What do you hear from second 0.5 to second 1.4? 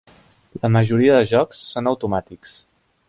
La majoria de